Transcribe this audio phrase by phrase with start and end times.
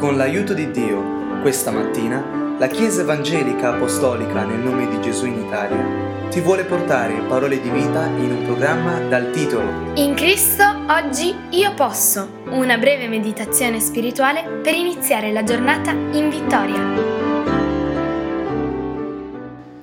[0.00, 5.44] Con l'aiuto di Dio, questa mattina, la Chiesa Evangelica Apostolica nel nome di Gesù in
[5.44, 11.34] Italia ti vuole portare parole di vita in un programma dal titolo In Cristo oggi
[11.50, 16.80] io posso, una breve meditazione spirituale per iniziare la giornata in vittoria.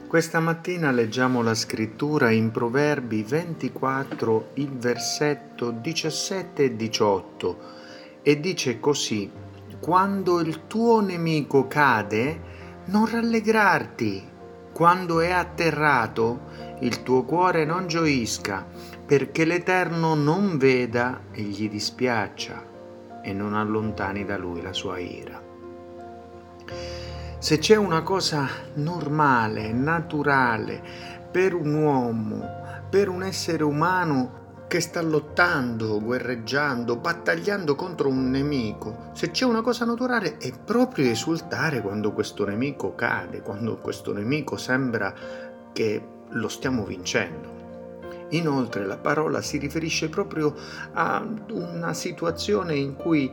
[0.07, 7.57] Questa mattina leggiamo la scrittura in Proverbi 24, il versetto 17 e 18
[8.23, 9.45] e dice così
[9.79, 12.41] quando il tuo nemico cade,
[12.85, 14.35] non rallegrarti.
[14.73, 16.41] Quando è atterrato,
[16.81, 18.65] il tuo cuore non gioisca,
[19.05, 22.63] perché l'Eterno non veda e gli dispiaccia
[23.23, 25.41] e non allontani da lui la sua ira.
[27.39, 30.81] Se c'è una cosa normale, naturale
[31.31, 32.43] per un uomo,
[32.89, 39.61] per un essere umano, che sta lottando, guerreggiando, battagliando contro un nemico, se c'è una
[39.61, 45.13] cosa naturale è proprio esultare quando questo nemico cade, quando questo nemico sembra
[45.71, 47.55] che lo stiamo vincendo.
[48.31, 50.53] Inoltre la parola si riferisce proprio
[50.91, 53.31] a una situazione in cui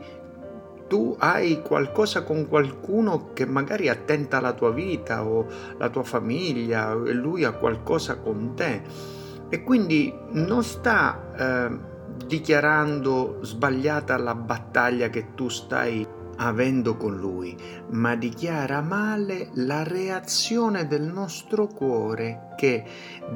[0.87, 6.91] tu hai qualcosa con qualcuno che magari attenta alla tua vita o la tua famiglia
[6.91, 9.23] e lui ha qualcosa con te
[9.55, 11.79] e quindi non sta eh,
[12.25, 16.05] dichiarando sbagliata la battaglia che tu stai
[16.37, 17.55] avendo con lui,
[17.91, 22.83] ma dichiara male la reazione del nostro cuore che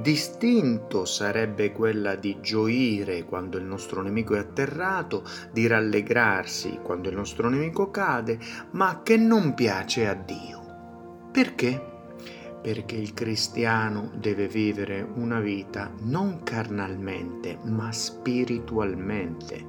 [0.01, 7.15] distinto sarebbe quella di gioire quando il nostro nemico è atterrato, di rallegrarsi quando il
[7.15, 8.37] nostro nemico cade,
[8.71, 11.29] ma che non piace a Dio.
[11.31, 11.88] Perché?
[12.61, 19.65] Perché il cristiano deve vivere una vita non carnalmente, ma spiritualmente.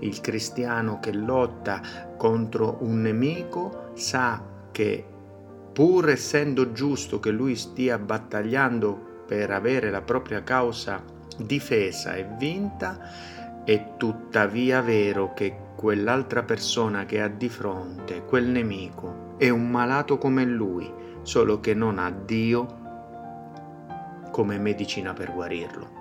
[0.00, 1.80] Il cristiano che lotta
[2.16, 5.04] contro un nemico sa che
[5.72, 11.02] pur essendo giusto che lui stia battagliando per avere la propria causa
[11.36, 12.98] difesa e vinta,
[13.64, 20.18] è tuttavia vero che quell'altra persona che ha di fronte, quel nemico, è un malato
[20.18, 22.78] come lui solo che non ha Dio
[24.30, 25.98] come medicina per guarirlo.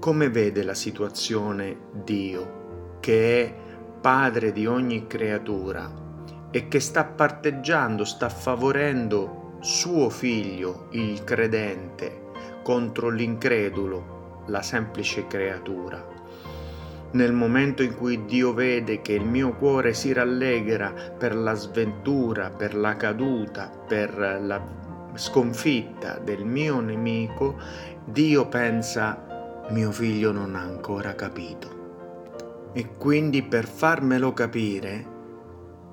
[0.00, 3.54] Come vede la situazione Dio, che è
[4.00, 5.90] padre di ogni creatura
[6.50, 12.30] e che sta parteggiando, sta favorendo suo figlio, il credente,
[12.62, 16.13] contro l'incredulo, la semplice creatura?
[17.14, 22.50] Nel momento in cui Dio vede che il mio cuore si rallegra per la sventura,
[22.50, 24.62] per la caduta, per la
[25.14, 27.56] sconfitta del mio nemico,
[28.04, 32.72] Dio pensa mio figlio non ha ancora capito.
[32.72, 35.12] E quindi per farmelo capire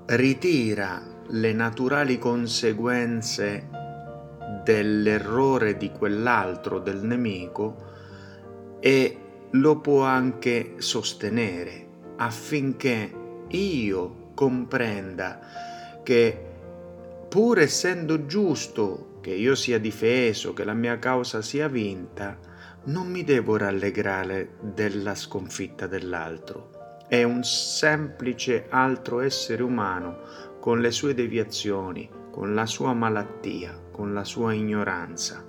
[0.08, 3.70] ritira le naturali conseguenze
[4.64, 7.90] dell'errore di quell'altro, del nemico,
[8.80, 9.21] e
[9.52, 13.14] lo può anche sostenere affinché
[13.50, 15.40] io comprenda
[16.04, 16.46] che
[17.28, 22.38] pur essendo giusto che io sia difeso, che la mia causa sia vinta,
[22.86, 26.70] non mi devo rallegrare della sconfitta dell'altro.
[27.08, 30.22] È un semplice altro essere umano
[30.60, 35.46] con le sue deviazioni, con la sua malattia, con la sua ignoranza.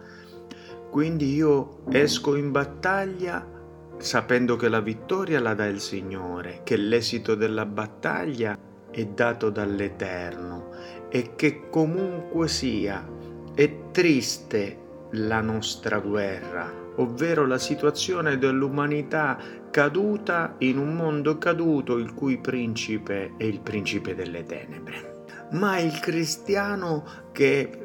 [0.91, 3.61] Quindi io esco in battaglia
[3.99, 8.59] sapendo che la vittoria la dà il Signore, che l'esito della battaglia
[8.91, 10.71] è dato dall'Eterno
[11.09, 13.07] e che comunque sia
[13.55, 14.79] è triste
[15.13, 19.39] la nostra guerra, ovvero la situazione dell'umanità
[19.71, 25.25] caduta in un mondo caduto il cui principe è il principe delle tenebre.
[25.53, 27.82] Ma il cristiano che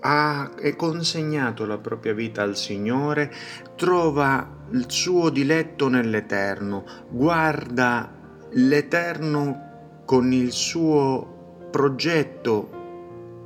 [0.00, 3.32] ha consegnato la propria vita al Signore,
[3.76, 8.10] trova il suo diletto nell'Eterno, guarda
[8.52, 12.78] l'Eterno con il suo progetto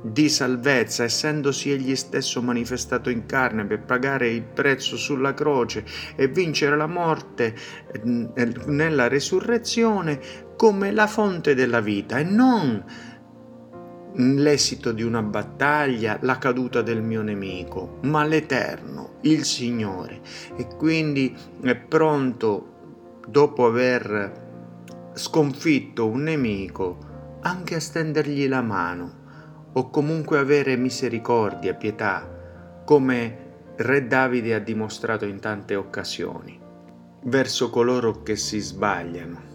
[0.01, 5.83] di salvezza, essendosi egli stesso manifestato in carne per pagare il prezzo sulla croce
[6.15, 7.55] e vincere la morte
[8.05, 8.25] mm,
[8.67, 10.19] nella resurrezione
[10.55, 12.83] come la fonte della vita e non
[14.17, 20.21] l'esito di una battaglia, la caduta del mio nemico, ma l'Eterno, il Signore.
[20.55, 22.73] E quindi è pronto,
[23.27, 26.97] dopo aver sconfitto un nemico,
[27.41, 29.23] anche a stendergli la mano
[29.73, 33.43] o comunque avere misericordia, pietà, come
[33.75, 36.57] Re Davide ha dimostrato in tante occasioni,
[37.23, 39.53] verso coloro che si sbagliano.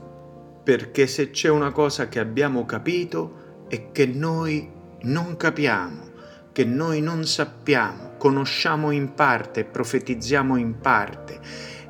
[0.63, 4.69] Perché se c'è una cosa che abbiamo capito e che noi
[5.03, 6.11] non capiamo,
[6.53, 11.39] che noi non sappiamo, conosciamo in parte, profetizziamo in parte.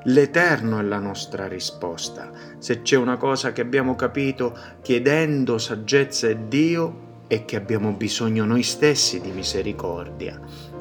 [0.05, 2.31] L'Eterno è la nostra risposta.
[2.59, 8.45] Se c'è una cosa che abbiamo capito chiedendo saggezza a Dio, è che abbiamo bisogno
[8.45, 10.39] noi stessi di misericordia.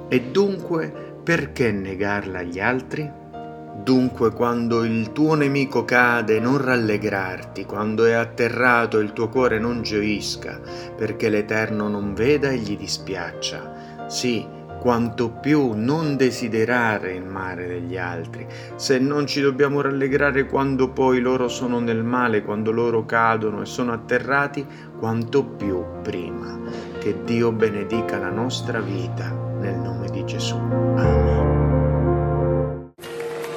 [0.09, 0.91] E dunque,
[1.23, 3.09] perché negarla agli altri?
[3.83, 9.81] Dunque, quando il tuo nemico cade, non rallegrarti, quando è atterrato il tuo cuore non
[9.81, 10.59] gioisca,
[10.95, 14.07] perché l'Eterno non veda e gli dispiaccia.
[14.07, 14.45] Sì,
[14.79, 18.45] quanto più non desiderare il male degli altri,
[18.75, 23.65] se non ci dobbiamo rallegrare quando poi loro sono nel male, quando loro cadono e
[23.65, 24.65] sono atterrati,
[24.99, 26.57] quanto più prima.
[26.99, 30.55] Che Dio benedica la nostra vita nel nome di Gesù.
[30.55, 31.58] Amen.